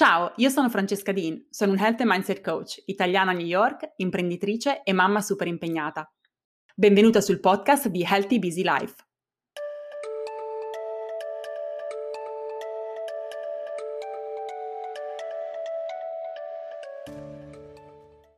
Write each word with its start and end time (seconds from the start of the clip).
Ciao, 0.00 0.32
io 0.36 0.48
sono 0.48 0.70
Francesca 0.70 1.12
Dean, 1.12 1.44
sono 1.50 1.72
un 1.72 1.78
Health 1.78 2.00
and 2.00 2.10
Mindset 2.10 2.40
Coach, 2.40 2.82
italiana 2.86 3.32
a 3.32 3.34
New 3.34 3.44
York, 3.44 3.92
imprenditrice 3.96 4.82
e 4.82 4.94
mamma 4.94 5.20
super 5.20 5.46
impegnata. 5.46 6.10
Benvenuta 6.74 7.20
sul 7.20 7.38
podcast 7.38 7.88
di 7.88 8.02
Healthy 8.02 8.38
Busy 8.38 8.62
Life. 8.62 8.94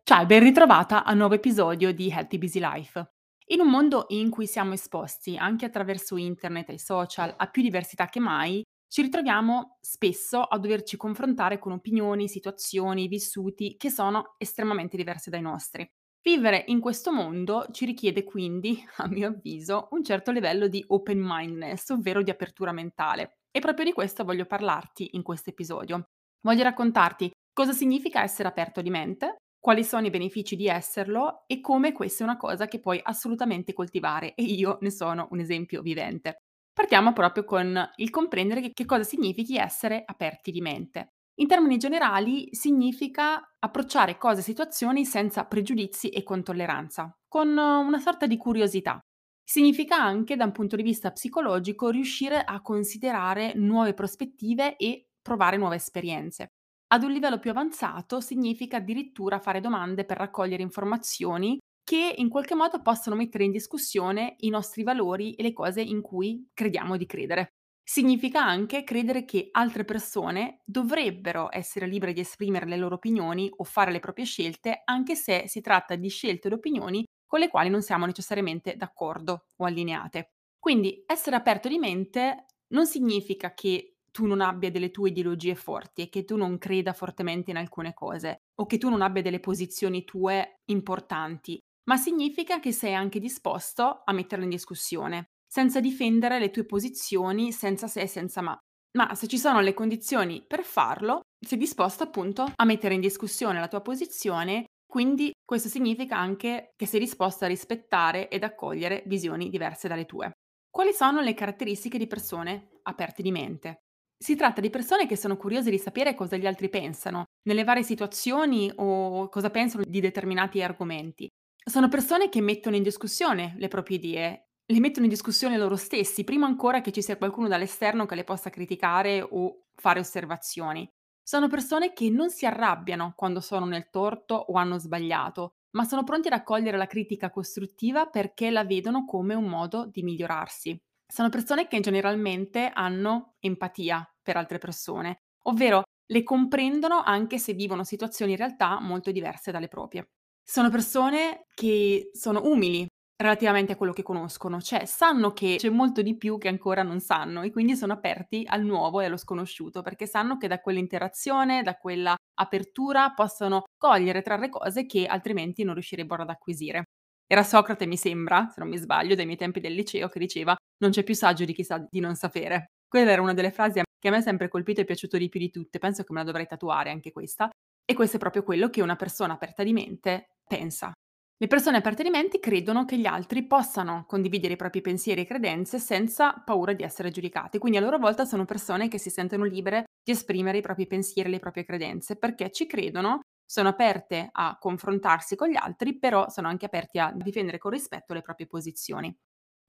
Ciao 0.02 0.22
e 0.22 0.26
ben 0.26 0.42
ritrovata 0.42 1.04
a 1.04 1.12
un 1.12 1.18
nuovo 1.18 1.34
episodio 1.34 1.94
di 1.94 2.10
Healthy 2.10 2.38
Busy 2.38 2.58
Life. 2.58 3.12
In 3.50 3.60
un 3.60 3.68
mondo 3.68 4.06
in 4.08 4.30
cui 4.30 4.48
siamo 4.48 4.72
esposti 4.72 5.36
anche 5.36 5.66
attraverso 5.66 6.16
internet 6.16 6.70
e 6.70 6.80
social 6.80 7.32
a 7.36 7.46
più 7.46 7.62
diversità 7.62 8.06
che 8.06 8.18
mai, 8.18 8.64
ci 8.92 9.00
ritroviamo 9.00 9.78
spesso 9.80 10.42
a 10.42 10.58
doverci 10.58 10.98
confrontare 10.98 11.58
con 11.58 11.72
opinioni, 11.72 12.28
situazioni, 12.28 13.08
vissuti 13.08 13.76
che 13.78 13.88
sono 13.88 14.34
estremamente 14.36 14.98
diverse 14.98 15.30
dai 15.30 15.40
nostri. 15.40 15.90
Vivere 16.20 16.64
in 16.66 16.78
questo 16.78 17.10
mondo 17.10 17.64
ci 17.72 17.86
richiede 17.86 18.22
quindi, 18.22 18.84
a 18.98 19.08
mio 19.08 19.28
avviso, 19.28 19.88
un 19.92 20.04
certo 20.04 20.30
livello 20.30 20.68
di 20.68 20.84
open 20.88 21.18
mindedness, 21.22 21.88
ovvero 21.88 22.22
di 22.22 22.28
apertura 22.28 22.72
mentale. 22.72 23.38
E 23.50 23.60
proprio 23.60 23.86
di 23.86 23.94
questo 23.94 24.24
voglio 24.24 24.44
parlarti 24.44 25.16
in 25.16 25.22
questo 25.22 25.48
episodio. 25.48 26.10
Voglio 26.42 26.62
raccontarti 26.62 27.30
cosa 27.50 27.72
significa 27.72 28.22
essere 28.22 28.48
aperto 28.48 28.82
di 28.82 28.90
mente, 28.90 29.36
quali 29.58 29.84
sono 29.84 30.06
i 30.06 30.10
benefici 30.10 30.54
di 30.54 30.66
esserlo 30.66 31.44
e 31.46 31.62
come 31.62 31.92
questa 31.92 32.24
è 32.24 32.26
una 32.26 32.36
cosa 32.36 32.66
che 32.66 32.78
puoi 32.78 33.00
assolutamente 33.02 33.72
coltivare 33.72 34.34
e 34.34 34.42
io 34.42 34.76
ne 34.82 34.90
sono 34.90 35.28
un 35.30 35.40
esempio 35.40 35.80
vivente. 35.80 36.42
Partiamo 36.72 37.12
proprio 37.12 37.44
con 37.44 37.90
il 37.96 38.10
comprendere 38.10 38.70
che, 38.72 38.84
cosa 38.86 39.02
significhi 39.02 39.56
essere 39.56 40.02
aperti 40.04 40.50
di 40.50 40.60
mente. 40.60 41.08
In 41.40 41.46
termini 41.46 41.76
generali 41.76 42.48
significa 42.54 43.40
approcciare 43.58 44.16
cose 44.16 44.40
e 44.40 44.44
situazioni 44.44 45.04
senza 45.04 45.44
pregiudizi 45.44 46.08
e 46.08 46.22
con 46.22 46.42
tolleranza, 46.42 47.14
con 47.28 47.48
una 47.56 47.98
sorta 47.98 48.26
di 48.26 48.36
curiosità. 48.36 48.98
Significa 49.44 49.96
anche, 49.96 50.36
da 50.36 50.44
un 50.44 50.52
punto 50.52 50.76
di 50.76 50.82
vista 50.82 51.10
psicologico, 51.10 51.90
riuscire 51.90 52.42
a 52.42 52.60
considerare 52.62 53.52
nuove 53.54 53.92
prospettive 53.92 54.76
e 54.76 55.08
provare 55.20 55.56
nuove 55.56 55.76
esperienze. 55.76 56.48
Ad 56.88 57.02
un 57.02 57.10
livello 57.10 57.38
più 57.38 57.50
avanzato 57.50 58.20
significa 58.20 58.76
addirittura 58.78 59.40
fare 59.40 59.60
domande 59.60 60.04
per 60.04 60.18
raccogliere 60.18 60.62
informazioni 60.62 61.58
che 61.84 62.14
in 62.16 62.28
qualche 62.28 62.54
modo 62.54 62.80
possono 62.82 63.16
mettere 63.16 63.44
in 63.44 63.50
discussione 63.50 64.36
i 64.40 64.48
nostri 64.50 64.82
valori 64.82 65.34
e 65.34 65.42
le 65.42 65.52
cose 65.52 65.80
in 65.80 66.00
cui 66.00 66.48
crediamo 66.54 66.96
di 66.96 67.06
credere. 67.06 67.48
Significa 67.84 68.42
anche 68.44 68.84
credere 68.84 69.24
che 69.24 69.48
altre 69.50 69.84
persone 69.84 70.60
dovrebbero 70.64 71.48
essere 71.50 71.86
libere 71.86 72.12
di 72.12 72.20
esprimere 72.20 72.66
le 72.66 72.76
loro 72.76 72.94
opinioni 72.94 73.50
o 73.56 73.64
fare 73.64 73.90
le 73.90 73.98
proprie 73.98 74.24
scelte, 74.24 74.82
anche 74.84 75.16
se 75.16 75.44
si 75.48 75.60
tratta 75.60 75.96
di 75.96 76.08
scelte 76.08 76.46
ed 76.46 76.54
opinioni 76.54 77.04
con 77.26 77.40
le 77.40 77.48
quali 77.48 77.68
non 77.68 77.82
siamo 77.82 78.06
necessariamente 78.06 78.76
d'accordo 78.76 79.46
o 79.56 79.64
allineate. 79.64 80.30
Quindi 80.58 81.02
essere 81.06 81.34
aperto 81.36 81.68
di 81.68 81.78
mente 81.78 82.46
non 82.68 82.86
significa 82.86 83.52
che 83.52 83.96
tu 84.12 84.26
non 84.26 84.40
abbia 84.40 84.70
delle 84.70 84.90
tue 84.90 85.08
ideologie 85.08 85.54
forti 85.54 86.02
e 86.02 86.08
che 86.08 86.24
tu 86.24 86.36
non 86.36 86.58
creda 86.58 86.92
fortemente 86.92 87.50
in 87.50 87.56
alcune 87.56 87.94
cose 87.94 88.42
o 88.56 88.66
che 88.66 88.78
tu 88.78 88.88
non 88.90 89.02
abbia 89.02 89.22
delle 89.22 89.40
posizioni 89.40 90.04
tue 90.04 90.60
importanti 90.66 91.58
ma 91.84 91.96
significa 91.96 92.60
che 92.60 92.72
sei 92.72 92.94
anche 92.94 93.18
disposto 93.18 94.02
a 94.04 94.12
metterla 94.12 94.44
in 94.44 94.50
discussione, 94.50 95.26
senza 95.46 95.80
difendere 95.80 96.38
le 96.38 96.50
tue 96.50 96.64
posizioni 96.64 97.52
senza 97.52 97.88
se 97.88 98.02
e 98.02 98.06
senza 98.06 98.40
ma. 98.40 98.56
Ma 98.96 99.14
se 99.14 99.26
ci 99.26 99.38
sono 99.38 99.60
le 99.60 99.74
condizioni 99.74 100.44
per 100.46 100.64
farlo, 100.64 101.20
sei 101.44 101.58
disposto 101.58 102.02
appunto 102.02 102.50
a 102.54 102.64
mettere 102.64 102.94
in 102.94 103.00
discussione 103.00 103.58
la 103.58 103.68
tua 103.68 103.80
posizione, 103.80 104.66
quindi 104.86 105.32
questo 105.44 105.68
significa 105.68 106.16
anche 106.16 106.72
che 106.76 106.86
sei 106.86 107.00
disposto 107.00 107.44
a 107.44 107.48
rispettare 107.48 108.28
ed 108.28 108.44
accogliere 108.44 109.02
visioni 109.06 109.48
diverse 109.48 109.88
dalle 109.88 110.04
tue. 110.04 110.32
Quali 110.70 110.92
sono 110.92 111.20
le 111.20 111.34
caratteristiche 111.34 111.98
di 111.98 112.06
persone 112.06 112.78
aperte 112.82 113.22
di 113.22 113.30
mente? 113.30 113.80
Si 114.22 114.36
tratta 114.36 114.60
di 114.60 114.70
persone 114.70 115.06
che 115.06 115.16
sono 115.16 115.36
curiose 115.36 115.70
di 115.70 115.78
sapere 115.78 116.14
cosa 116.14 116.36
gli 116.36 116.46
altri 116.46 116.68
pensano 116.68 117.24
nelle 117.48 117.64
varie 117.64 117.82
situazioni 117.82 118.70
o 118.76 119.28
cosa 119.28 119.50
pensano 119.50 119.84
di 119.86 120.00
determinati 120.00 120.62
argomenti 120.62 121.28
sono 121.64 121.88
persone 121.88 122.28
che 122.28 122.40
mettono 122.40 122.76
in 122.76 122.82
discussione 122.82 123.54
le 123.58 123.68
proprie 123.68 123.96
idee, 123.98 124.48
le 124.64 124.80
mettono 124.80 125.04
in 125.06 125.10
discussione 125.10 125.56
loro 125.58 125.76
stessi, 125.76 126.24
prima 126.24 126.46
ancora 126.46 126.80
che 126.80 126.92
ci 126.92 127.02
sia 127.02 127.16
qualcuno 127.16 127.48
dall'esterno 127.48 128.06
che 128.06 128.14
le 128.14 128.24
possa 128.24 128.50
criticare 128.50 129.20
o 129.22 129.66
fare 129.74 130.00
osservazioni. 130.00 130.88
Sono 131.22 131.48
persone 131.48 131.92
che 131.92 132.10
non 132.10 132.30
si 132.30 132.46
arrabbiano 132.46 133.12
quando 133.16 133.40
sono 133.40 133.64
nel 133.66 133.90
torto 133.90 134.34
o 134.34 134.54
hanno 134.54 134.78
sbagliato, 134.78 135.54
ma 135.70 135.84
sono 135.84 136.04
pronti 136.04 136.28
ad 136.28 136.34
accogliere 136.34 136.76
la 136.76 136.86
critica 136.86 137.30
costruttiva 137.30 138.06
perché 138.06 138.50
la 138.50 138.64
vedono 138.64 139.04
come 139.04 139.34
un 139.34 139.44
modo 139.44 139.86
di 139.86 140.02
migliorarsi. 140.02 140.80
Sono 141.06 141.28
persone 141.28 141.68
che 141.68 141.80
generalmente 141.80 142.70
hanno 142.72 143.36
empatia 143.38 144.04
per 144.20 144.36
altre 144.36 144.58
persone, 144.58 145.22
ovvero 145.44 145.82
le 146.06 146.22
comprendono 146.24 147.02
anche 147.02 147.38
se 147.38 147.52
vivono 147.54 147.84
situazioni 147.84 148.32
in 148.32 148.38
realtà 148.38 148.80
molto 148.80 149.12
diverse 149.12 149.50
dalle 149.52 149.68
proprie. 149.68 150.08
Sono 150.44 150.70
persone 150.70 151.46
che 151.54 152.10
sono 152.12 152.42
umili 152.44 152.86
relativamente 153.16 153.72
a 153.72 153.76
quello 153.76 153.92
che 153.92 154.02
conoscono, 154.02 154.60
cioè 154.60 154.84
sanno 154.84 155.32
che 155.32 155.56
c'è 155.58 155.68
molto 155.70 156.02
di 156.02 156.16
più 156.16 156.38
che 156.38 156.48
ancora 156.48 156.82
non 156.82 156.98
sanno 157.00 157.42
e 157.42 157.50
quindi 157.52 157.76
sono 157.76 157.92
aperti 157.92 158.42
al 158.46 158.64
nuovo 158.64 159.00
e 159.00 159.04
allo 159.06 159.16
sconosciuto 159.16 159.80
perché 159.82 160.06
sanno 160.06 160.36
che 160.38 160.48
da 160.48 160.60
quell'interazione, 160.60 161.62
da 161.62 161.76
quella 161.76 162.16
apertura 162.34 163.12
possono 163.12 163.62
cogliere, 163.78 164.22
trarre 164.22 164.48
cose 164.48 164.86
che 164.86 165.06
altrimenti 165.06 165.62
non 165.62 165.74
riuscirebbero 165.74 166.22
ad 166.22 166.30
acquisire. 166.30 166.84
Era 167.26 167.44
Socrate, 167.44 167.86
mi 167.86 167.96
sembra, 167.96 168.48
se 168.48 168.60
non 168.60 168.68
mi 168.68 168.76
sbaglio, 168.76 169.14
dai 169.14 169.24
miei 169.24 169.38
tempi 169.38 169.60
del 169.60 169.74
liceo, 169.74 170.08
che 170.08 170.18
diceva 170.18 170.54
non 170.78 170.90
c'è 170.90 171.04
più 171.04 171.14
saggio 171.14 171.44
di 171.44 171.54
chi 171.54 171.62
sa 171.64 171.78
di 171.88 172.00
non 172.00 172.16
sapere. 172.16 172.66
Quella 172.88 173.12
era 173.12 173.22
una 173.22 173.32
delle 173.34 173.52
frasi 173.52 173.80
che 173.98 174.08
a 174.08 174.10
me 174.10 174.18
è 174.18 174.20
sempre 174.20 174.48
colpito 174.48 174.80
e 174.80 174.84
piaciuto 174.84 175.16
di 175.16 175.28
più 175.28 175.38
di 175.40 175.50
tutte, 175.50 175.78
penso 175.78 176.02
che 176.02 176.12
me 176.12 176.18
la 176.18 176.24
dovrei 176.24 176.46
tatuare 176.46 176.90
anche 176.90 177.12
questa, 177.12 177.48
e 177.92 177.94
questo 177.94 178.16
è 178.16 178.18
proprio 178.18 178.42
quello 178.42 178.70
che 178.70 178.82
una 178.82 178.96
persona 178.96 179.34
aperta 179.34 179.62
di 179.62 179.72
mente 179.72 180.36
pensa. 180.46 180.92
Le 181.36 181.46
persone 181.48 181.78
aperte 181.78 182.02
di 182.02 182.10
mente 182.10 182.38
credono 182.38 182.84
che 182.84 182.96
gli 182.96 183.06
altri 183.06 183.46
possano 183.46 184.04
condividere 184.06 184.54
i 184.54 184.56
propri 184.56 184.80
pensieri 184.80 185.22
e 185.22 185.26
credenze 185.26 185.78
senza 185.78 186.32
paura 186.44 186.72
di 186.72 186.84
essere 186.84 187.10
giudicati, 187.10 187.58
quindi 187.58 187.78
a 187.78 187.80
loro 187.80 187.98
volta 187.98 188.24
sono 188.24 188.44
persone 188.44 188.88
che 188.88 188.98
si 188.98 189.10
sentono 189.10 189.44
libere 189.44 189.84
di 190.02 190.12
esprimere 190.12 190.58
i 190.58 190.62
propri 190.62 190.86
pensieri 190.86 191.28
e 191.28 191.32
le 191.32 191.38
proprie 191.40 191.64
credenze 191.64 192.16
perché 192.16 192.50
ci 192.50 192.66
credono, 192.66 193.20
sono 193.44 193.70
aperte 193.70 194.28
a 194.30 194.56
confrontarsi 194.58 195.34
con 195.34 195.48
gli 195.48 195.56
altri, 195.56 195.98
però 195.98 196.28
sono 196.28 196.48
anche 196.48 196.66
aperti 196.66 196.98
a 196.98 197.12
difendere 197.14 197.58
con 197.58 197.72
rispetto 197.72 198.14
le 198.14 198.22
proprie 198.22 198.46
posizioni. 198.46 199.12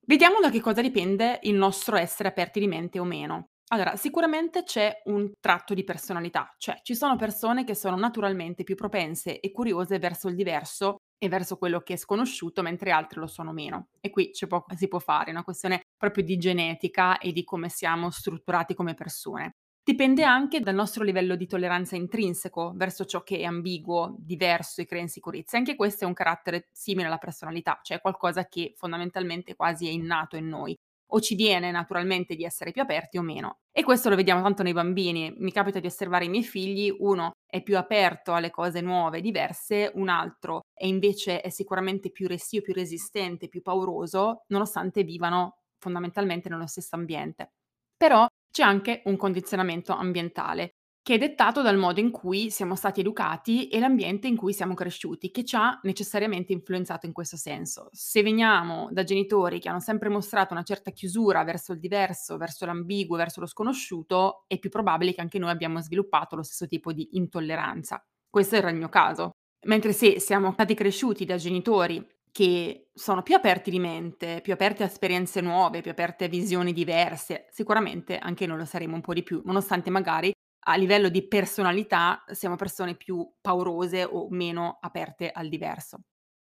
Vediamo 0.05 0.39
da 0.41 0.51
che 0.51 0.61
cosa 0.61 0.81
dipende 0.81 1.39
il 1.43 1.55
nostro 1.55 1.95
essere 1.95 2.29
aperti 2.29 2.59
di 2.59 2.67
mente 2.67 2.99
o 2.99 3.03
meno. 3.03 3.52
Allora, 3.73 3.95
sicuramente 3.95 4.61
c'è 4.63 5.01
un 5.05 5.31
tratto 5.39 5.73
di 5.73 5.83
personalità, 5.83 6.53
cioè 6.59 6.79
ci 6.83 6.93
sono 6.93 7.15
persone 7.15 7.63
che 7.63 7.73
sono 7.73 7.95
naturalmente 7.95 8.63
più 8.63 8.75
propense 8.75 9.39
e 9.39 9.51
curiose 9.51 9.97
verso 9.97 10.27
il 10.27 10.35
diverso 10.35 10.97
e 11.17 11.27
verso 11.27 11.57
quello 11.57 11.79
che 11.79 11.93
è 11.93 11.97
sconosciuto, 11.97 12.61
mentre 12.61 12.91
altre 12.91 13.19
lo 13.19 13.25
sono 13.25 13.51
meno. 13.51 13.87
E 13.99 14.11
qui 14.11 14.29
c'è 14.29 14.45
poco 14.45 14.75
si 14.75 14.87
può 14.87 14.99
fare, 14.99 15.29
è 15.29 15.31
una 15.31 15.43
questione 15.43 15.81
proprio 15.97 16.23
di 16.23 16.37
genetica 16.37 17.17
e 17.17 17.31
di 17.31 17.43
come 17.43 17.67
siamo 17.69 18.11
strutturati 18.11 18.75
come 18.75 18.93
persone. 18.93 19.53
Dipende 19.83 20.23
anche 20.23 20.59
dal 20.59 20.75
nostro 20.75 21.03
livello 21.03 21.35
di 21.35 21.47
tolleranza 21.47 21.95
intrinseco 21.95 22.73
verso 22.75 23.05
ciò 23.05 23.23
che 23.23 23.39
è 23.39 23.43
ambiguo, 23.43 24.15
diverso 24.19 24.81
e 24.81 24.85
crea 24.85 25.01
insicurezza. 25.01 25.57
Anche 25.57 25.75
questo 25.75 26.03
è 26.03 26.07
un 26.07 26.13
carattere 26.13 26.67
simile 26.71 27.07
alla 27.07 27.17
personalità, 27.17 27.79
cioè 27.81 27.99
qualcosa 28.01 28.45
che 28.45 28.73
fondamentalmente 28.77 29.55
quasi 29.55 29.87
è 29.87 29.91
innato 29.91 30.37
in 30.37 30.47
noi 30.47 30.77
o 31.15 31.19
ci 31.19 31.35
viene 31.35 31.71
naturalmente 31.71 32.35
di 32.35 32.43
essere 32.43 32.71
più 32.71 32.81
aperti 32.81 33.17
o 33.17 33.21
meno. 33.21 33.59
E 33.71 33.83
questo 33.83 34.09
lo 34.09 34.15
vediamo 34.15 34.41
tanto 34.41 34.63
nei 34.63 34.73
bambini. 34.73 35.33
Mi 35.37 35.51
capita 35.51 35.79
di 35.79 35.87
osservare 35.87 36.25
i 36.25 36.29
miei 36.29 36.43
figli, 36.43 36.93
uno 36.99 37.31
è 37.45 37.61
più 37.61 37.77
aperto 37.77 38.33
alle 38.33 38.49
cose 38.49 38.81
nuove, 38.81 39.21
diverse, 39.21 39.91
un 39.95 40.09
altro 40.09 40.61
è 40.73 40.85
invece 40.85 41.41
è 41.41 41.49
sicuramente 41.49 42.11
più 42.11 42.27
restio, 42.27 42.61
più 42.61 42.73
resistente, 42.73 43.47
più 43.47 43.61
pauroso, 43.61 44.43
nonostante 44.47 45.03
vivano 45.03 45.57
fondamentalmente 45.77 46.49
nello 46.49 46.67
stesso 46.67 46.95
ambiente. 46.95 47.51
Però 47.95 48.25
c'è 48.51 48.63
anche 48.63 49.01
un 49.05 49.17
condizionamento 49.17 49.93
ambientale 49.93 50.75
che 51.03 51.15
è 51.15 51.17
dettato 51.17 51.61
dal 51.61 51.77
modo 51.77 51.99
in 51.99 52.11
cui 52.11 52.49
siamo 52.49 52.75
stati 52.75 53.01
educati 53.01 53.67
e 53.67 53.77
l'ambiente 53.79 54.27
in 54.27 54.37
cui 54.37 54.53
siamo 54.53 54.73
cresciuti, 54.73 55.31
che 55.31 55.43
ci 55.43 55.57
ha 55.57 55.77
necessariamente 55.83 56.53
influenzato 56.53 57.05
in 57.05 57.11
questo 57.11 57.35
senso. 57.35 57.89
Se 57.91 58.23
veniamo 58.23 58.87
da 58.89 59.03
genitori 59.03 59.59
che 59.59 59.67
hanno 59.67 59.81
sempre 59.81 60.07
mostrato 60.07 60.53
una 60.53 60.63
certa 60.63 60.91
chiusura 60.91 61.43
verso 61.43 61.73
il 61.73 61.79
diverso, 61.79 62.37
verso 62.37 62.65
l'ambiguo, 62.65 63.17
verso 63.17 63.41
lo 63.41 63.47
sconosciuto, 63.47 64.45
è 64.47 64.57
più 64.57 64.69
probabile 64.69 65.13
che 65.13 65.19
anche 65.19 65.39
noi 65.39 65.49
abbiamo 65.49 65.81
sviluppato 65.81 66.37
lo 66.37 66.43
stesso 66.43 66.67
tipo 66.67 66.93
di 66.93 67.17
intolleranza. 67.17 68.01
Questo 68.29 68.55
era 68.55 68.69
il 68.69 68.77
mio 68.77 68.89
caso. 68.89 69.31
Mentre 69.65 69.91
se 69.91 70.21
siamo 70.21 70.53
stati 70.53 70.73
cresciuti 70.73 71.25
da 71.25 71.35
genitori 71.35 72.05
che 72.31 72.89
sono 72.93 73.23
più 73.23 73.35
aperti 73.35 73.69
di 73.69 73.79
mente, 73.79 74.39
più 74.41 74.53
aperti 74.53 74.83
a 74.83 74.85
esperienze 74.85 75.41
nuove, 75.41 75.81
più 75.81 75.91
aperti 75.91 76.23
a 76.23 76.27
visioni 76.29 76.71
diverse, 76.71 77.47
sicuramente 77.51 78.17
anche 78.17 78.47
noi 78.47 78.57
lo 78.57 78.65
saremo 78.65 78.95
un 78.95 79.01
po' 79.01 79.13
di 79.13 79.21
più, 79.21 79.41
nonostante 79.45 79.89
magari 79.89 80.31
a 80.63 80.75
livello 80.75 81.09
di 81.09 81.27
personalità 81.27 82.23
siamo 82.31 82.55
persone 82.55 82.95
più 82.95 83.27
paurose 83.41 84.03
o 84.03 84.27
meno 84.29 84.77
aperte 84.81 85.31
al 85.31 85.49
diverso. 85.49 85.99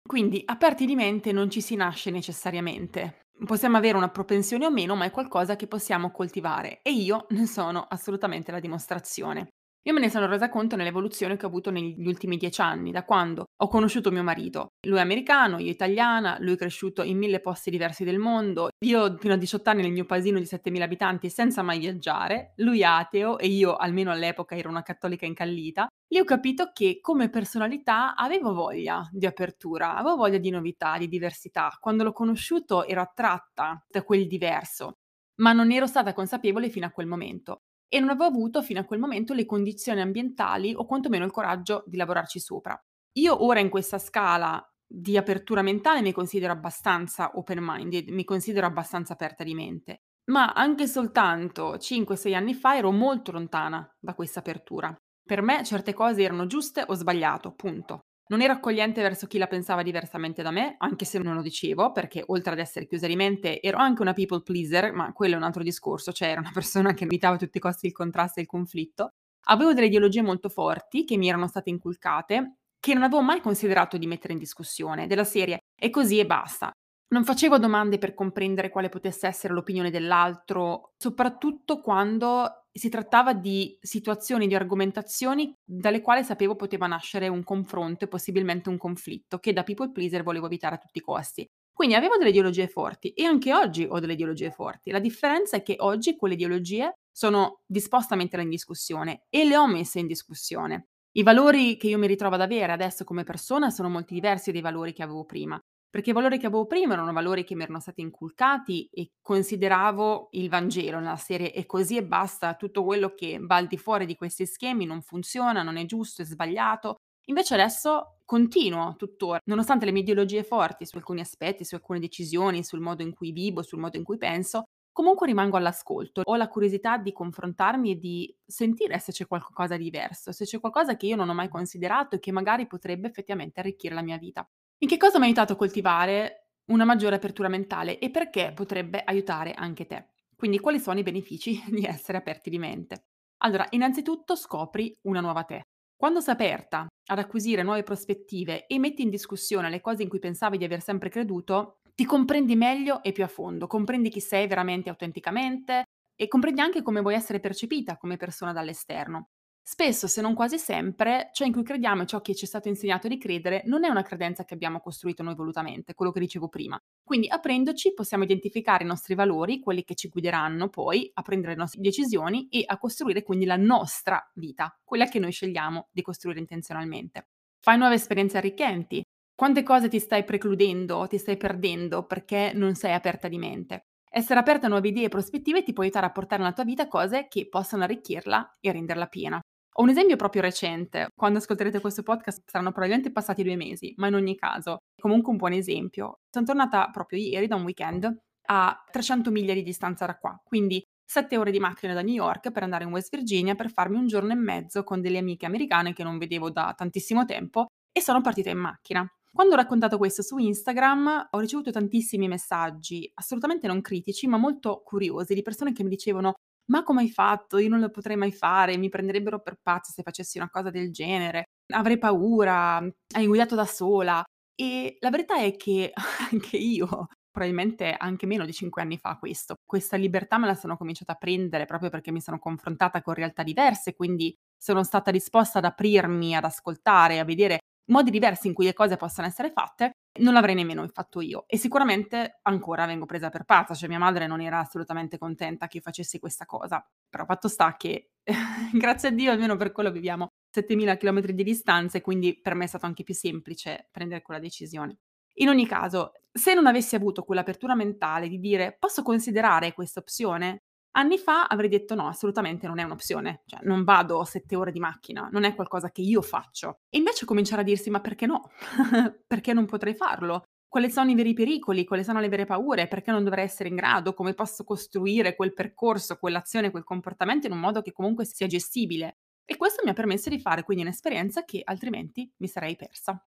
Quindi 0.06 0.42
aperti 0.44 0.86
di 0.86 0.94
mente 0.94 1.32
non 1.32 1.50
ci 1.50 1.60
si 1.60 1.76
nasce 1.76 2.10
necessariamente. 2.10 3.26
Possiamo 3.44 3.76
avere 3.76 3.96
una 3.96 4.10
propensione 4.10 4.66
o 4.66 4.70
meno, 4.70 4.96
ma 4.96 5.04
è 5.04 5.10
qualcosa 5.10 5.56
che 5.56 5.66
possiamo 5.66 6.10
coltivare 6.10 6.80
e 6.82 6.92
io 6.92 7.26
ne 7.30 7.46
sono 7.46 7.86
assolutamente 7.88 8.50
la 8.50 8.60
dimostrazione. 8.60 9.48
Io 9.84 9.94
me 9.94 10.00
ne 10.00 10.10
sono 10.10 10.26
resa 10.26 10.50
conto 10.50 10.76
nell'evoluzione 10.76 11.38
che 11.38 11.46
ho 11.46 11.48
avuto 11.48 11.70
negli 11.70 12.06
ultimi 12.06 12.36
dieci 12.36 12.60
anni, 12.60 12.90
da 12.90 13.02
quando 13.02 13.46
ho 13.56 13.68
conosciuto 13.68 14.10
mio 14.10 14.22
marito. 14.22 14.72
Lui 14.86 14.98
è 14.98 15.00
americano, 15.00 15.58
io 15.58 15.70
italiana, 15.70 16.36
lui 16.40 16.52
è 16.52 16.56
cresciuto 16.58 17.02
in 17.02 17.16
mille 17.16 17.40
posti 17.40 17.70
diversi 17.70 18.04
del 18.04 18.18
mondo, 18.18 18.68
io 18.84 19.16
fino 19.16 19.32
a 19.32 19.36
18 19.38 19.70
anni 19.70 19.80
nel 19.80 19.92
mio 19.92 20.04
paesino 20.04 20.38
di 20.38 20.44
7.000 20.44 20.82
abitanti 20.82 21.30
senza 21.30 21.62
mai 21.62 21.78
viaggiare, 21.78 22.52
lui 22.56 22.84
ateo 22.84 23.38
e 23.38 23.46
io 23.46 23.74
almeno 23.76 24.10
all'epoca 24.10 24.54
ero 24.54 24.68
una 24.68 24.82
cattolica 24.82 25.24
incallita. 25.24 25.86
Lì 26.08 26.18
ho 26.18 26.24
capito 26.24 26.72
che 26.74 26.98
come 27.00 27.30
personalità 27.30 28.14
avevo 28.16 28.52
voglia 28.52 29.08
di 29.10 29.24
apertura, 29.24 29.96
avevo 29.96 30.16
voglia 30.16 30.38
di 30.38 30.50
novità, 30.50 30.98
di 30.98 31.08
diversità. 31.08 31.74
Quando 31.80 32.04
l'ho 32.04 32.12
conosciuto 32.12 32.84
ero 32.86 33.00
attratta 33.00 33.82
da 33.88 34.02
quel 34.02 34.26
diverso, 34.26 34.98
ma 35.36 35.54
non 35.54 35.72
ero 35.72 35.86
stata 35.86 36.12
consapevole 36.12 36.68
fino 36.68 36.84
a 36.84 36.90
quel 36.90 37.06
momento 37.06 37.62
e 37.92 37.98
non 37.98 38.08
avevo 38.08 38.26
avuto 38.26 38.62
fino 38.62 38.80
a 38.80 38.84
quel 38.84 39.00
momento 39.00 39.34
le 39.34 39.44
condizioni 39.44 40.00
ambientali 40.00 40.72
o 40.74 40.86
quantomeno 40.86 41.24
il 41.24 41.32
coraggio 41.32 41.82
di 41.86 41.96
lavorarci 41.96 42.38
sopra. 42.38 42.80
Io 43.18 43.44
ora 43.44 43.58
in 43.58 43.68
questa 43.68 43.98
scala 43.98 44.64
di 44.86 45.16
apertura 45.16 45.62
mentale 45.62 46.00
mi 46.00 46.12
considero 46.12 46.52
abbastanza 46.52 47.32
open-minded, 47.34 48.08
mi 48.08 48.24
considero 48.24 48.66
abbastanza 48.66 49.12
aperta 49.12 49.42
di 49.42 49.54
mente, 49.54 50.02
ma 50.30 50.52
anche 50.52 50.86
soltanto 50.86 51.74
5-6 51.74 52.34
anni 52.34 52.54
fa 52.54 52.76
ero 52.76 52.92
molto 52.92 53.32
lontana 53.32 53.88
da 53.98 54.14
questa 54.14 54.38
apertura. 54.38 54.96
Per 55.22 55.42
me 55.42 55.64
certe 55.64 55.92
cose 55.92 56.22
erano 56.22 56.46
giuste 56.46 56.84
o 56.86 56.94
sbagliato, 56.94 57.52
punto. 57.54 58.00
Non 58.30 58.42
ero 58.42 58.52
accogliente 58.52 59.02
verso 59.02 59.26
chi 59.26 59.38
la 59.38 59.48
pensava 59.48 59.82
diversamente 59.82 60.40
da 60.42 60.52
me, 60.52 60.76
anche 60.78 61.04
se 61.04 61.18
non 61.18 61.34
lo 61.34 61.42
dicevo, 61.42 61.90
perché 61.90 62.22
oltre 62.28 62.52
ad 62.52 62.60
essere 62.60 62.86
chiusa 62.86 63.08
di 63.08 63.16
mente 63.16 63.60
ero 63.60 63.78
anche 63.78 64.02
una 64.02 64.12
people 64.12 64.40
pleaser, 64.40 64.92
ma 64.92 65.12
quello 65.12 65.34
è 65.34 65.36
un 65.36 65.42
altro 65.42 65.64
discorso, 65.64 66.12
cioè 66.12 66.28
era 66.28 66.40
una 66.40 66.52
persona 66.54 66.94
che 66.94 67.04
evitava 67.04 67.34
a 67.34 67.38
tutti 67.38 67.56
i 67.56 67.60
costi 67.60 67.86
il 67.86 67.92
contrasto 67.92 68.38
e 68.38 68.42
il 68.42 68.48
conflitto. 68.48 69.14
Avevo 69.48 69.72
delle 69.72 69.86
ideologie 69.86 70.22
molto 70.22 70.48
forti 70.48 71.04
che 71.04 71.16
mi 71.16 71.28
erano 71.28 71.48
state 71.48 71.70
inculcate, 71.70 72.58
che 72.78 72.94
non 72.94 73.02
avevo 73.02 73.20
mai 73.20 73.40
considerato 73.40 73.98
di 73.98 74.06
mettere 74.06 74.32
in 74.32 74.38
discussione, 74.38 75.08
della 75.08 75.24
serie 75.24 75.64
è 75.74 75.90
così 75.90 76.20
e 76.20 76.26
basta. 76.26 76.70
Non 77.12 77.24
facevo 77.24 77.58
domande 77.58 77.98
per 77.98 78.14
comprendere 78.14 78.68
quale 78.70 78.88
potesse 78.88 79.26
essere 79.26 79.52
l'opinione 79.52 79.90
dell'altro, 79.90 80.92
soprattutto 80.96 81.80
quando 81.80 82.66
si 82.72 82.88
trattava 82.88 83.34
di 83.34 83.76
situazioni, 83.80 84.46
di 84.46 84.54
argomentazioni 84.54 85.52
dalle 85.64 86.02
quali 86.02 86.22
sapevo 86.22 86.54
poteva 86.54 86.86
nascere 86.86 87.26
un 87.26 87.42
confronto 87.42 88.04
e 88.04 88.08
possibilmente 88.08 88.68
un 88.68 88.76
conflitto, 88.78 89.38
che 89.40 89.52
da 89.52 89.64
people 89.64 89.90
pleaser 89.90 90.22
volevo 90.22 90.46
evitare 90.46 90.76
a 90.76 90.78
tutti 90.78 90.98
i 90.98 91.00
costi. 91.00 91.44
Quindi 91.72 91.96
avevo 91.96 92.16
delle 92.16 92.30
ideologie 92.30 92.68
forti 92.68 93.10
e 93.10 93.24
anche 93.24 93.52
oggi 93.54 93.86
ho 93.90 93.98
delle 93.98 94.12
ideologie 94.12 94.52
forti. 94.52 94.92
La 94.92 95.00
differenza 95.00 95.56
è 95.56 95.62
che 95.64 95.76
oggi 95.78 96.14
quelle 96.14 96.34
ideologie 96.34 96.92
sono 97.10 97.62
disposta 97.66 98.14
a 98.14 98.16
metterle 98.18 98.44
in 98.44 98.50
discussione 98.50 99.22
e 99.30 99.44
le 99.44 99.56
ho 99.56 99.66
messe 99.66 99.98
in 99.98 100.06
discussione. 100.06 100.90
I 101.12 101.24
valori 101.24 101.76
che 101.76 101.88
io 101.88 101.98
mi 101.98 102.06
ritrovo 102.06 102.36
ad 102.36 102.42
avere 102.42 102.70
adesso 102.70 103.02
come 103.02 103.24
persona 103.24 103.70
sono 103.70 103.88
molto 103.88 104.14
diversi 104.14 104.52
dai 104.52 104.60
valori 104.60 104.92
che 104.92 105.02
avevo 105.02 105.24
prima. 105.24 105.60
Perché 105.94 106.10
i 106.10 106.12
valori 106.12 106.38
che 106.38 106.46
avevo 106.46 106.66
prima 106.66 106.92
erano 106.92 107.12
valori 107.12 107.42
che 107.42 107.56
mi 107.56 107.64
erano 107.64 107.80
stati 107.80 108.00
inculcati 108.00 108.88
e 108.92 109.10
consideravo 109.20 110.28
il 110.32 110.48
Vangelo 110.48 111.00
nella 111.00 111.16
serie 111.16 111.50
"è 111.50 111.66
così 111.66 111.96
e 111.96 112.04
basta, 112.04 112.54
tutto 112.54 112.84
quello 112.84 113.12
che 113.12 113.38
va 113.40 113.56
al 113.56 113.66
di 113.66 113.76
fuori 113.76 114.06
di 114.06 114.14
questi 114.14 114.46
schemi 114.46 114.86
non 114.86 115.02
funziona, 115.02 115.64
non 115.64 115.76
è 115.76 115.84
giusto, 115.86 116.22
è 116.22 116.24
sbagliato". 116.24 116.94
Invece 117.26 117.54
adesso 117.54 118.18
continuo 118.24 118.94
tuttora, 118.96 119.40
nonostante 119.46 119.84
le 119.84 119.90
mie 119.90 120.02
ideologie 120.02 120.44
forti 120.44 120.86
su 120.86 120.96
alcuni 120.96 121.20
aspetti, 121.20 121.64
su 121.64 121.74
alcune 121.74 121.98
decisioni, 121.98 122.62
sul 122.62 122.80
modo 122.80 123.02
in 123.02 123.12
cui 123.12 123.32
vivo, 123.32 123.62
sul 123.62 123.80
modo 123.80 123.96
in 123.96 124.04
cui 124.04 124.16
penso, 124.16 124.62
comunque 124.92 125.26
rimango 125.26 125.56
all'ascolto. 125.56 126.22
Ho 126.24 126.36
la 126.36 126.46
curiosità 126.48 126.98
di 126.98 127.12
confrontarmi 127.12 127.90
e 127.92 127.98
di 127.98 128.32
sentire 128.46 128.96
se 129.00 129.10
c'è 129.10 129.26
qualcosa 129.26 129.76
di 129.76 129.82
diverso, 129.84 130.30
se 130.30 130.44
c'è 130.44 130.60
qualcosa 130.60 130.96
che 130.96 131.06
io 131.06 131.16
non 131.16 131.28
ho 131.28 131.34
mai 131.34 131.48
considerato 131.48 132.14
e 132.14 132.20
che 132.20 132.30
magari 132.30 132.68
potrebbe 132.68 133.08
effettivamente 133.08 133.58
arricchire 133.58 133.94
la 133.96 134.02
mia 134.02 134.18
vita. 134.18 134.48
In 134.82 134.88
che 134.88 134.96
cosa 134.96 135.18
mi 135.18 135.24
ha 135.24 135.26
aiutato 135.26 135.52
a 135.54 135.56
coltivare 135.56 136.48
una 136.70 136.84
maggiore 136.84 137.16
apertura 137.16 137.48
mentale 137.48 137.98
e 137.98 138.10
perché 138.10 138.52
potrebbe 138.54 139.02
aiutare 139.04 139.52
anche 139.52 139.86
te? 139.86 140.06
Quindi 140.36 140.58
quali 140.58 140.80
sono 140.80 140.98
i 140.98 141.02
benefici 141.02 141.62
di 141.68 141.84
essere 141.84 142.18
aperti 142.18 142.50
di 142.50 142.58
mente? 142.58 143.04
Allora, 143.42 143.66
innanzitutto 143.70 144.36
scopri 144.36 144.96
una 145.02 145.20
nuova 145.20 145.44
te. 145.44 145.62
Quando 145.96 146.20
sei 146.20 146.34
aperta 146.34 146.86
ad 147.10 147.18
acquisire 147.18 147.62
nuove 147.62 147.82
prospettive 147.82 148.66
e 148.66 148.78
metti 148.78 149.02
in 149.02 149.10
discussione 149.10 149.68
le 149.68 149.80
cose 149.80 150.02
in 150.02 150.08
cui 150.08 150.18
pensavi 150.18 150.56
di 150.56 150.64
aver 150.64 150.80
sempre 150.80 151.10
creduto, 151.10 151.80
ti 151.94 152.04
comprendi 152.06 152.56
meglio 152.56 153.02
e 153.02 153.12
più 153.12 153.24
a 153.24 153.28
fondo, 153.28 153.66
comprendi 153.66 154.08
chi 154.08 154.20
sei 154.20 154.46
veramente 154.46 154.88
autenticamente 154.88 155.84
e 156.14 156.28
comprendi 156.28 156.60
anche 156.60 156.82
come 156.82 157.00
vuoi 157.00 157.14
essere 157.14 157.40
percepita 157.40 157.98
come 157.98 158.16
persona 158.16 158.52
dall'esterno. 158.52 159.28
Spesso, 159.72 160.08
se 160.08 160.20
non 160.20 160.34
quasi 160.34 160.58
sempre, 160.58 161.30
ciò 161.32 161.44
in 161.44 161.52
cui 161.52 161.62
crediamo 161.62 162.02
e 162.02 162.06
ciò 162.06 162.20
che 162.20 162.34
ci 162.34 162.44
è 162.44 162.48
stato 162.48 162.66
insegnato 162.66 163.06
di 163.06 163.18
credere 163.18 163.62
non 163.66 163.84
è 163.84 163.88
una 163.88 164.02
credenza 164.02 164.44
che 164.44 164.54
abbiamo 164.54 164.80
costruito 164.80 165.22
noi 165.22 165.36
volutamente, 165.36 165.94
quello 165.94 166.10
che 166.10 166.18
dicevo 166.18 166.48
prima. 166.48 166.76
Quindi 167.04 167.28
aprendoci 167.28 167.94
possiamo 167.94 168.24
identificare 168.24 168.82
i 168.82 168.86
nostri 168.88 169.14
valori, 169.14 169.60
quelli 169.60 169.84
che 169.84 169.94
ci 169.94 170.08
guideranno 170.08 170.68
poi 170.70 171.08
a 171.14 171.22
prendere 171.22 171.52
le 171.52 171.58
nostre 171.60 171.80
decisioni 171.82 172.48
e 172.48 172.64
a 172.66 172.78
costruire 172.78 173.22
quindi 173.22 173.44
la 173.44 173.54
nostra 173.54 174.20
vita, 174.34 174.76
quella 174.82 175.06
che 175.06 175.20
noi 175.20 175.30
scegliamo 175.30 175.90
di 175.92 176.02
costruire 176.02 176.40
intenzionalmente. 176.40 177.28
Fai 177.60 177.78
nuove 177.78 177.94
esperienze 177.94 178.38
arricchenti. 178.38 179.04
Quante 179.36 179.62
cose 179.62 179.88
ti 179.88 180.00
stai 180.00 180.24
precludendo, 180.24 181.06
ti 181.06 181.16
stai 181.16 181.36
perdendo 181.36 182.04
perché 182.06 182.50
non 182.56 182.74
sei 182.74 182.92
aperta 182.92 183.28
di 183.28 183.38
mente? 183.38 183.84
Essere 184.10 184.40
aperta 184.40 184.66
a 184.66 184.68
nuove 184.68 184.88
idee 184.88 185.04
e 185.04 185.08
prospettive 185.08 185.62
ti 185.62 185.72
può 185.72 185.84
aiutare 185.84 186.06
a 186.06 186.10
portare 186.10 186.42
nella 186.42 186.54
tua 186.54 186.64
vita 186.64 186.88
cose 186.88 187.28
che 187.28 187.48
possano 187.48 187.84
arricchirla 187.84 188.56
e 188.58 188.72
renderla 188.72 189.06
piena. 189.06 189.40
Ho 189.74 189.82
un 189.82 189.88
esempio 189.88 190.16
proprio 190.16 190.42
recente. 190.42 191.08
Quando 191.14 191.38
ascolterete 191.38 191.80
questo 191.80 192.02
podcast 192.02 192.42
saranno 192.44 192.70
probabilmente 192.70 193.12
passati 193.12 193.42
due 193.42 193.56
mesi, 193.56 193.94
ma 193.96 194.08
in 194.08 194.14
ogni 194.14 194.34
caso, 194.34 194.78
comunque 195.00 195.30
un 195.30 195.38
buon 195.38 195.52
esempio. 195.52 196.18
Sono 196.28 196.44
tornata 196.44 196.90
proprio 196.90 197.20
ieri 197.20 197.46
da 197.46 197.54
un 197.54 197.62
weekend 197.62 198.12
a 198.46 198.84
300 198.90 199.30
miglia 199.30 199.54
di 199.54 199.62
distanza 199.62 200.06
da 200.06 200.16
qua, 200.18 200.40
quindi 200.44 200.82
7 201.04 201.36
ore 201.36 201.52
di 201.52 201.60
macchina 201.60 201.94
da 201.94 202.02
New 202.02 202.14
York 202.14 202.50
per 202.50 202.64
andare 202.64 202.84
in 202.84 202.90
West 202.90 203.14
Virginia 203.14 203.54
per 203.54 203.70
farmi 203.70 203.96
un 203.96 204.06
giorno 204.06 204.32
e 204.32 204.36
mezzo 204.36 204.82
con 204.82 205.00
delle 205.00 205.18
amiche 205.18 205.46
americane 205.46 205.92
che 205.92 206.02
non 206.02 206.18
vedevo 206.18 206.50
da 206.50 206.74
tantissimo 206.76 207.24
tempo 207.24 207.66
e 207.92 208.00
sono 208.00 208.20
partita 208.20 208.50
in 208.50 208.58
macchina. 208.58 209.08
Quando 209.32 209.54
ho 209.54 209.56
raccontato 209.56 209.98
questo 209.98 210.22
su 210.22 210.38
Instagram 210.38 211.28
ho 211.30 211.38
ricevuto 211.38 211.70
tantissimi 211.70 212.26
messaggi, 212.26 213.08
assolutamente 213.14 213.68
non 213.68 213.80
critici, 213.80 214.26
ma 214.26 214.36
molto 214.36 214.82
curiosi, 214.84 215.34
di 215.34 215.42
persone 215.42 215.72
che 215.72 215.84
mi 215.84 215.88
dicevano 215.90 216.34
ma 216.66 216.82
come 216.82 217.02
hai 217.02 217.10
fatto? 217.10 217.58
Io 217.58 217.68
non 217.68 217.80
lo 217.80 217.90
potrei 217.90 218.16
mai 218.16 218.32
fare, 218.32 218.76
mi 218.76 218.88
prenderebbero 218.88 219.40
per 219.40 219.56
pazza 219.62 219.92
se 219.92 220.02
facessi 220.02 220.38
una 220.38 220.48
cosa 220.50 220.70
del 220.70 220.92
genere, 220.92 221.44
avrei 221.74 221.98
paura, 221.98 222.76
hai 223.14 223.26
guidato 223.26 223.54
da 223.54 223.66
sola. 223.66 224.22
E 224.54 224.96
la 225.00 225.10
verità 225.10 225.38
è 225.38 225.56
che 225.56 225.92
anche 226.32 226.56
io, 226.56 227.06
probabilmente 227.30 227.94
anche 227.96 228.26
meno 228.26 228.44
di 228.44 228.52
cinque 228.52 228.82
anni 228.82 228.98
fa 228.98 229.16
questo, 229.18 229.54
questa 229.64 229.96
libertà 229.96 230.38
me 230.38 230.46
la 230.46 230.54
sono 230.54 230.76
cominciata 230.76 231.12
a 231.12 231.14
prendere 231.16 231.64
proprio 231.64 231.90
perché 231.90 232.12
mi 232.12 232.20
sono 232.20 232.38
confrontata 232.38 233.02
con 233.02 233.14
realtà 233.14 233.42
diverse, 233.42 233.94
quindi 233.94 234.34
sono 234.56 234.84
stata 234.84 235.10
disposta 235.10 235.58
ad 235.58 235.64
aprirmi, 235.64 236.36
ad 236.36 236.44
ascoltare, 236.44 237.18
a 237.18 237.24
vedere 237.24 237.60
modi 237.90 238.10
diversi 238.10 238.46
in 238.46 238.54
cui 238.54 238.64
le 238.64 238.72
cose 238.72 238.96
possono 238.96 239.26
essere 239.26 239.50
fatte, 239.50 239.92
non 240.20 240.32
l'avrei 240.32 240.54
nemmeno 240.54 240.86
fatto 240.88 241.20
io. 241.20 241.44
E 241.46 241.56
sicuramente 241.56 242.38
ancora 242.42 242.86
vengo 242.86 243.06
presa 243.06 243.28
per 243.28 243.44
pazza, 243.44 243.74
cioè 243.74 243.88
mia 243.88 243.98
madre 243.98 244.26
non 244.26 244.40
era 244.40 244.58
assolutamente 244.58 245.18
contenta 245.18 245.66
che 245.66 245.78
io 245.78 245.82
facessi 245.82 246.18
questa 246.18 246.46
cosa. 246.46 246.84
Però 247.08 247.24
fatto 247.24 247.48
sta 247.48 247.76
che, 247.76 248.12
grazie 248.72 249.08
a 249.08 249.12
Dio, 249.12 249.30
almeno 249.30 249.56
per 249.56 249.72
quello 249.72 249.90
viviamo 249.90 250.28
7000 250.52 250.96
km 250.96 251.20
di 251.20 251.42
distanza 251.44 251.98
e 251.98 252.00
quindi 252.00 252.40
per 252.40 252.54
me 252.54 252.64
è 252.64 252.68
stato 252.68 252.86
anche 252.86 253.02
più 253.02 253.14
semplice 253.14 253.88
prendere 253.90 254.22
quella 254.22 254.40
decisione. 254.40 254.98
In 255.34 255.48
ogni 255.48 255.66
caso, 255.66 256.12
se 256.32 256.54
non 256.54 256.66
avessi 256.66 256.96
avuto 256.96 257.22
quell'apertura 257.22 257.74
mentale 257.74 258.28
di 258.28 258.38
dire 258.38 258.76
posso 258.78 259.02
considerare 259.02 259.72
questa 259.72 260.00
opzione, 260.00 260.64
Anni 260.92 261.18
fa 261.18 261.46
avrei 261.46 261.68
detto 261.68 261.94
no, 261.94 262.08
assolutamente 262.08 262.66
non 262.66 262.80
è 262.80 262.82
un'opzione, 262.82 263.42
cioè 263.46 263.60
non 263.62 263.84
vado 263.84 264.24
7 264.24 264.56
ore 264.56 264.72
di 264.72 264.80
macchina, 264.80 265.28
non 265.30 265.44
è 265.44 265.54
qualcosa 265.54 265.90
che 265.90 266.00
io 266.00 266.20
faccio. 266.20 266.80
E 266.88 266.98
invece 266.98 267.24
cominciare 267.26 267.60
a 267.60 267.64
dirsi 267.64 267.90
ma 267.90 268.00
perché 268.00 268.26
no? 268.26 268.50
perché 269.26 269.52
non 269.52 269.66
potrei 269.66 269.94
farlo? 269.94 270.42
Quali 270.68 270.90
sono 270.90 271.10
i 271.10 271.14
veri 271.14 271.32
pericoli? 271.32 271.84
Quali 271.84 272.04
sono 272.04 272.20
le 272.20 272.28
vere 272.28 272.44
paure? 272.44 272.86
Perché 272.86 273.10
non 273.10 273.24
dovrei 273.24 273.44
essere 273.44 273.68
in 273.68 273.76
grado? 273.76 274.14
Come 274.14 274.34
posso 274.34 274.62
costruire 274.64 275.34
quel 275.34 275.52
percorso, 275.52 276.16
quell'azione, 276.16 276.70
quel 276.70 276.84
comportamento 276.84 277.46
in 277.46 277.52
un 277.52 277.58
modo 277.58 277.82
che 277.82 277.92
comunque 277.92 278.24
sia 278.24 278.46
gestibile? 278.46 279.18
E 279.44 279.56
questo 279.56 279.82
mi 279.84 279.90
ha 279.90 279.94
permesso 279.94 280.28
di 280.28 280.40
fare 280.40 280.62
quindi 280.62 280.84
un'esperienza 280.84 281.44
che 281.44 281.60
altrimenti 281.64 282.32
mi 282.36 282.46
sarei 282.46 282.76
persa. 282.76 283.20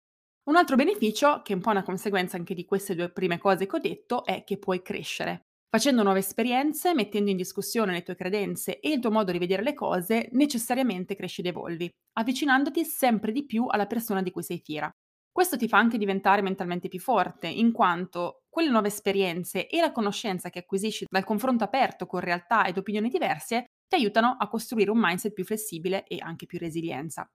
Un 0.46 0.56
altro 0.56 0.76
beneficio, 0.78 1.42
che 1.42 1.52
è 1.52 1.56
un 1.56 1.62
po' 1.62 1.72
una 1.72 1.84
conseguenza 1.84 2.38
anche 2.38 2.54
di 2.54 2.66
queste 2.66 2.96
due 2.96 3.10
prime 3.10 3.38
cose 3.38 3.66
che 3.66 3.76
ho 3.76 3.80
detto, 3.80 4.26
è 4.26 4.44
che 4.46 4.58
puoi 4.58 4.82
crescere. 4.82 5.48
Facendo 5.76 6.04
nuove 6.04 6.20
esperienze, 6.20 6.94
mettendo 6.94 7.32
in 7.32 7.36
discussione 7.36 7.94
le 7.94 8.04
tue 8.04 8.14
credenze 8.14 8.80
e 8.80 8.92
il 8.92 9.00
tuo 9.00 9.10
modo 9.10 9.32
di 9.32 9.40
vedere 9.40 9.64
le 9.64 9.74
cose, 9.74 10.30
necessariamente 10.34 11.16
cresci 11.16 11.42
ed 11.42 11.48
evolvi, 11.48 11.90
avvicinandoti 12.20 12.86
sempre 12.86 13.32
di 13.32 13.44
più 13.44 13.66
alla 13.68 13.88
persona 13.88 14.22
di 14.22 14.30
cui 14.30 14.44
sei 14.44 14.62
fiera. 14.64 14.92
Questo 15.32 15.58
ti 15.58 15.68
fa 15.68 15.80
anche 15.80 15.98
diventare 15.98 16.44
mentalmente 16.44 16.90
più 16.90 17.00
forte, 17.00 17.48
in 17.48 17.72
quanto 17.72 18.44
quelle 18.48 18.70
nuove 18.70 18.90
esperienze 18.90 19.66
e 19.66 19.80
la 19.80 19.92
conoscenza 19.92 20.52
che 20.52 20.60
acquisisci 20.60 21.06
dal 21.10 21.24
confronto 21.24 21.64
aperto 21.64 22.06
con 22.06 22.20
realtà 22.20 22.68
ed 22.68 22.78
opinioni 22.78 23.10
diverse 23.10 23.66
ti 23.88 23.96
aiutano 23.96 24.36
a 24.38 24.48
costruire 24.48 24.92
un 24.92 25.00
mindset 25.00 25.34
più 25.34 25.44
flessibile 25.44 26.06
e 26.06 26.18
anche 26.20 26.46
più 26.46 26.60
resilienza. 26.60 27.26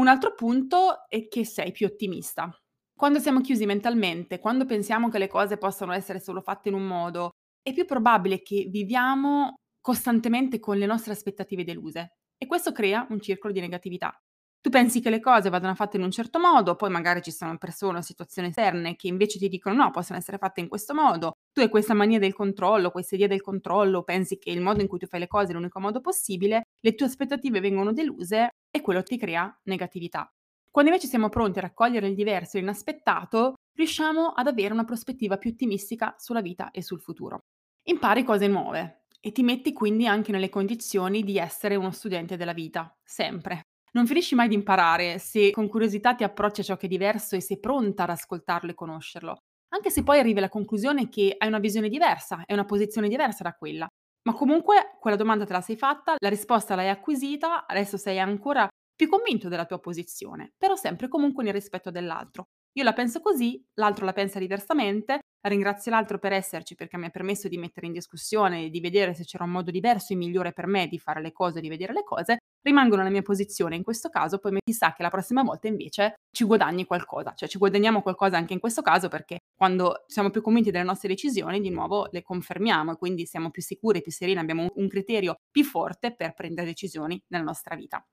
Un 0.00 0.08
altro 0.08 0.34
punto 0.34 1.08
è 1.08 1.28
che 1.28 1.44
sei 1.44 1.70
più 1.70 1.86
ottimista. 1.86 2.50
Quando 2.92 3.20
siamo 3.20 3.40
chiusi 3.40 3.66
mentalmente, 3.66 4.40
quando 4.40 4.64
pensiamo 4.64 5.08
che 5.08 5.18
le 5.18 5.28
cose 5.28 5.58
possano 5.58 5.92
essere 5.92 6.18
solo 6.18 6.40
fatte 6.40 6.70
in 6.70 6.74
un 6.74 6.88
modo, 6.88 7.30
è 7.64 7.72
più 7.72 7.86
probabile 7.86 8.42
che 8.42 8.66
viviamo 8.70 9.54
costantemente 9.80 10.60
con 10.60 10.76
le 10.76 10.86
nostre 10.86 11.12
aspettative 11.12 11.64
deluse 11.64 12.18
e 12.36 12.46
questo 12.46 12.72
crea 12.72 13.06
un 13.08 13.20
circolo 13.20 13.54
di 13.54 13.60
negatività. 13.60 14.14
Tu 14.60 14.70
pensi 14.70 15.00
che 15.00 15.10
le 15.10 15.20
cose 15.20 15.50
vadano 15.50 15.74
fatte 15.74 15.96
in 15.96 16.02
un 16.02 16.10
certo 16.10 16.38
modo, 16.38 16.74
poi 16.74 16.90
magari 16.90 17.20
ci 17.22 17.30
sono 17.30 17.56
persone 17.58 17.98
o 17.98 18.00
situazioni 18.02 18.48
esterne 18.48 18.96
che 18.96 19.08
invece 19.08 19.38
ti 19.38 19.48
dicono 19.48 19.76
no, 19.76 19.90
possono 19.90 20.18
essere 20.18 20.38
fatte 20.38 20.60
in 20.60 20.68
questo 20.68 20.94
modo. 20.94 21.32
Tu 21.52 21.60
hai 21.60 21.68
questa 21.68 21.94
mania 21.94 22.18
del 22.18 22.34
controllo, 22.34 22.90
questa 22.90 23.14
idea 23.14 23.26
del 23.28 23.42
controllo, 23.42 24.02
pensi 24.04 24.38
che 24.38 24.50
il 24.50 24.60
modo 24.62 24.80
in 24.80 24.88
cui 24.88 24.98
tu 24.98 25.06
fai 25.06 25.20
le 25.20 25.26
cose 25.26 25.52
è 25.52 25.54
l'unico 25.54 25.80
modo 25.80 26.00
possibile, 26.00 26.64
le 26.80 26.94
tue 26.94 27.06
aspettative 27.06 27.60
vengono 27.60 27.92
deluse 27.92 28.50
e 28.70 28.80
quello 28.80 29.02
ti 29.02 29.18
crea 29.18 29.54
negatività. 29.64 30.30
Quando 30.70 30.90
invece 30.90 31.08
siamo 31.08 31.28
pronti 31.28 31.58
a 31.58 31.62
raccogliere 31.62 32.08
il 32.08 32.14
diverso 32.14 32.56
e 32.56 32.60
l'inaspettato, 32.60 33.54
riusciamo 33.76 34.28
ad 34.28 34.46
avere 34.46 34.72
una 34.72 34.84
prospettiva 34.84 35.36
più 35.36 35.50
ottimistica 35.50 36.14
sulla 36.18 36.40
vita 36.40 36.70
e 36.70 36.82
sul 36.82 37.00
futuro. 37.00 37.40
Impari 37.86 38.24
cose 38.24 38.46
nuove 38.46 39.04
e 39.20 39.32
ti 39.32 39.42
metti 39.42 39.72
quindi 39.72 40.06
anche 40.06 40.32
nelle 40.32 40.48
condizioni 40.48 41.22
di 41.22 41.38
essere 41.38 41.76
uno 41.76 41.90
studente 41.90 42.36
della 42.36 42.52
vita, 42.52 42.94
sempre. 43.02 43.62
Non 43.92 44.06
finisci 44.06 44.34
mai 44.34 44.48
di 44.48 44.54
imparare 44.54 45.18
se 45.18 45.50
con 45.50 45.68
curiosità 45.68 46.14
ti 46.14 46.24
approcci 46.24 46.60
a 46.60 46.64
ciò 46.64 46.76
che 46.76 46.86
è 46.86 46.88
diverso 46.88 47.36
e 47.36 47.40
sei 47.40 47.60
pronta 47.60 48.02
ad 48.04 48.10
ascoltarlo 48.10 48.70
e 48.70 48.74
conoscerlo, 48.74 49.36
anche 49.68 49.90
se 49.90 50.02
poi 50.02 50.18
arrivi 50.18 50.38
alla 50.38 50.48
conclusione 50.48 51.08
che 51.08 51.34
hai 51.38 51.48
una 51.48 51.58
visione 51.58 51.88
diversa, 51.88 52.42
è 52.44 52.52
una 52.52 52.64
posizione 52.64 53.08
diversa 53.08 53.42
da 53.44 53.52
quella. 53.52 53.86
Ma 54.26 54.32
comunque 54.32 54.96
quella 54.98 55.16
domanda 55.16 55.44
te 55.44 55.52
la 55.52 55.60
sei 55.60 55.76
fatta, 55.76 56.14
la 56.18 56.28
risposta 56.28 56.74
l'hai 56.74 56.88
acquisita, 56.88 57.66
adesso 57.66 57.96
sei 57.96 58.18
ancora 58.18 58.66
più 58.96 59.08
convinto 59.08 59.48
della 59.48 59.66
tua 59.66 59.78
posizione, 59.78 60.52
però 60.56 60.74
sempre 60.74 61.08
comunque 61.08 61.44
nel 61.44 61.52
rispetto 61.52 61.90
dell'altro. 61.90 62.44
Io 62.76 62.84
la 62.84 62.92
penso 62.94 63.20
così, 63.20 63.62
l'altro 63.74 64.04
la 64.04 64.12
pensa 64.12 64.38
diversamente, 64.38 65.18
ringrazio 65.48 65.90
l'altro 65.90 66.18
per 66.18 66.32
esserci 66.32 66.74
perché 66.74 66.96
mi 66.96 67.06
ha 67.06 67.10
permesso 67.10 67.48
di 67.48 67.58
mettere 67.58 67.86
in 67.86 67.92
discussione, 67.92 68.68
di 68.70 68.80
vedere 68.80 69.14
se 69.14 69.24
c'era 69.24 69.44
un 69.44 69.50
modo 69.50 69.70
diverso 69.70 70.12
e 70.12 70.16
migliore 70.16 70.52
per 70.52 70.66
me 70.66 70.86
di 70.86 70.98
fare 70.98 71.20
le 71.20 71.32
cose, 71.32 71.60
di 71.60 71.68
vedere 71.68 71.92
le 71.92 72.02
cose, 72.02 72.38
rimango 72.62 72.96
nella 72.96 73.10
mia 73.10 73.22
posizione 73.22 73.76
in 73.76 73.82
questo 73.82 74.08
caso, 74.08 74.38
poi 74.38 74.58
sa 74.72 74.94
che 74.94 75.02
la 75.02 75.10
prossima 75.10 75.42
volta 75.42 75.68
invece 75.68 76.14
ci 76.34 76.44
guadagni 76.44 76.86
qualcosa, 76.86 77.34
cioè 77.34 77.48
ci 77.48 77.58
guadagniamo 77.58 78.02
qualcosa 78.02 78.36
anche 78.36 78.54
in 78.54 78.60
questo 78.60 78.82
caso 78.82 79.08
perché 79.08 79.38
quando 79.54 80.04
siamo 80.06 80.30
più 80.30 80.40
convinti 80.40 80.70
delle 80.70 80.84
nostre 80.84 81.08
decisioni 81.08 81.60
di 81.60 81.70
nuovo 81.70 82.08
le 82.10 82.22
confermiamo 82.22 82.92
e 82.92 82.96
quindi 82.96 83.26
siamo 83.26 83.50
più 83.50 83.62
sicuri, 83.62 84.00
più 84.00 84.12
sereni, 84.12 84.38
abbiamo 84.38 84.70
un 84.76 84.88
criterio 84.88 85.36
più 85.50 85.64
forte 85.64 86.14
per 86.14 86.34
prendere 86.34 86.68
decisioni 86.68 87.22
nella 87.28 87.44
nostra 87.44 87.74
vita. 87.76 88.04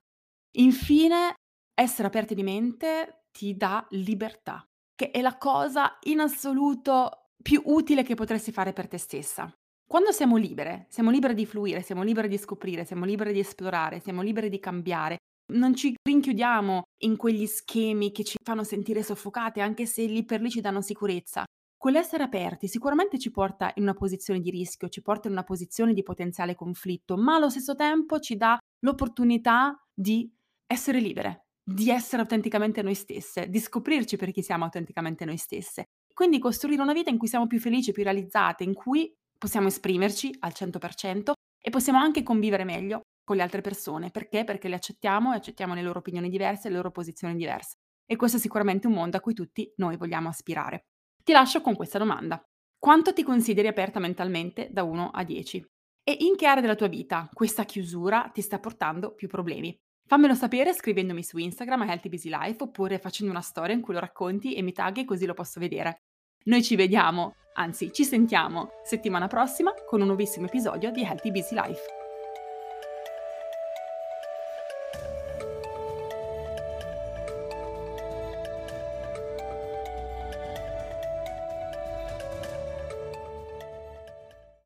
Infine, 0.56 1.34
essere 1.74 2.08
aperti 2.08 2.34
di 2.34 2.42
mente 2.42 3.24
ti 3.32 3.56
dà 3.56 3.86
libertà, 3.90 4.66
che 4.94 5.10
è 5.10 5.22
la 5.22 5.38
cosa 5.38 5.96
in 6.02 6.20
assoluto 6.20 7.21
più 7.42 7.60
utile 7.66 8.02
che 8.02 8.14
potresti 8.14 8.52
fare 8.52 8.72
per 8.72 8.88
te 8.88 8.98
stessa. 8.98 9.52
Quando 9.86 10.12
siamo 10.12 10.36
libere, 10.36 10.86
siamo 10.88 11.10
libere 11.10 11.34
di 11.34 11.44
fluire, 11.44 11.82
siamo 11.82 12.02
libere 12.02 12.28
di 12.28 12.38
scoprire, 12.38 12.84
siamo 12.86 13.04
libere 13.04 13.32
di 13.32 13.40
esplorare, 13.40 14.00
siamo 14.00 14.22
libere 14.22 14.48
di 14.48 14.58
cambiare, 14.58 15.18
non 15.52 15.74
ci 15.74 15.94
rinchiudiamo 16.02 16.82
in 17.04 17.16
quegli 17.16 17.46
schemi 17.46 18.10
che 18.10 18.24
ci 18.24 18.38
fanno 18.42 18.64
sentire 18.64 19.02
soffocate, 19.02 19.60
anche 19.60 19.84
se 19.84 20.04
lì 20.06 20.24
per 20.24 20.40
lì 20.40 20.48
ci 20.48 20.60
danno 20.60 20.80
sicurezza. 20.80 21.44
Quell'essere 21.76 22.22
aperti 22.22 22.68
sicuramente 22.68 23.18
ci 23.18 23.30
porta 23.30 23.72
in 23.74 23.82
una 23.82 23.94
posizione 23.94 24.40
di 24.40 24.50
rischio, 24.50 24.88
ci 24.88 25.02
porta 25.02 25.26
in 25.26 25.34
una 25.34 25.42
posizione 25.42 25.92
di 25.92 26.02
potenziale 26.02 26.54
conflitto, 26.54 27.16
ma 27.16 27.34
allo 27.34 27.50
stesso 27.50 27.74
tempo 27.74 28.20
ci 28.20 28.36
dà 28.36 28.56
l'opportunità 28.84 29.76
di 29.92 30.32
essere 30.64 31.00
libere, 31.00 31.48
di 31.62 31.90
essere 31.90 32.22
autenticamente 32.22 32.82
noi 32.82 32.94
stesse, 32.94 33.48
di 33.48 33.58
scoprirci 33.58 34.16
per 34.16 34.30
chi 34.30 34.42
siamo 34.42 34.64
autenticamente 34.64 35.24
noi 35.24 35.36
stesse. 35.36 35.84
Quindi 36.14 36.38
costruire 36.38 36.82
una 36.82 36.92
vita 36.92 37.10
in 37.10 37.18
cui 37.18 37.28
siamo 37.28 37.46
più 37.46 37.58
felici, 37.58 37.92
più 37.92 38.02
realizzate, 38.02 38.64
in 38.64 38.74
cui 38.74 39.12
possiamo 39.38 39.66
esprimerci 39.66 40.36
al 40.40 40.52
100% 40.54 41.32
e 41.60 41.70
possiamo 41.70 41.98
anche 41.98 42.22
convivere 42.22 42.64
meglio 42.64 43.00
con 43.24 43.36
le 43.36 43.42
altre 43.42 43.60
persone. 43.60 44.10
Perché? 44.10 44.44
Perché 44.44 44.68
le 44.68 44.76
accettiamo 44.76 45.32
e 45.32 45.36
accettiamo 45.36 45.74
le 45.74 45.82
loro 45.82 46.00
opinioni 46.00 46.28
diverse, 46.28 46.68
le 46.68 46.76
loro 46.76 46.90
posizioni 46.90 47.34
diverse. 47.36 47.76
E 48.04 48.16
questo 48.16 48.36
è 48.36 48.40
sicuramente 48.40 48.86
un 48.86 48.94
mondo 48.94 49.16
a 49.16 49.20
cui 49.20 49.34
tutti 49.34 49.72
noi 49.76 49.96
vogliamo 49.96 50.28
aspirare. 50.28 50.86
Ti 51.22 51.32
lascio 51.32 51.60
con 51.60 51.76
questa 51.76 51.98
domanda. 51.98 52.42
Quanto 52.78 53.12
ti 53.12 53.22
consideri 53.22 53.68
aperta 53.68 54.00
mentalmente 54.00 54.68
da 54.72 54.82
1 54.82 55.10
a 55.10 55.22
10? 55.22 55.64
E 56.04 56.16
in 56.20 56.34
che 56.34 56.46
area 56.46 56.60
della 56.60 56.74
tua 56.74 56.88
vita 56.88 57.28
questa 57.32 57.64
chiusura 57.64 58.28
ti 58.32 58.40
sta 58.40 58.58
portando 58.58 59.14
più 59.14 59.28
problemi? 59.28 59.76
Fammelo 60.06 60.34
sapere 60.34 60.74
scrivendomi 60.74 61.22
su 61.22 61.38
Instagram 61.38 61.82
a 61.82 61.86
Healthy 61.86 62.08
Busy 62.08 62.28
Life 62.28 62.62
oppure 62.62 62.98
facendo 62.98 63.32
una 63.32 63.40
storia 63.40 63.74
in 63.74 63.80
cui 63.80 63.94
lo 63.94 64.00
racconti 64.00 64.54
e 64.54 64.62
mi 64.62 64.72
tagli 64.72 65.04
così 65.04 65.24
lo 65.26 65.34
posso 65.34 65.58
vedere. 65.58 66.02
Noi 66.44 66.62
ci 66.62 66.76
vediamo, 66.76 67.36
anzi 67.54 67.92
ci 67.92 68.04
sentiamo 68.04 68.70
settimana 68.84 69.26
prossima 69.26 69.72
con 69.86 70.00
un 70.00 70.08
nuovissimo 70.08 70.46
episodio 70.46 70.90
di 70.90 71.02
Healthy 71.02 71.30
Busy 71.30 71.54
Life. 71.54 72.01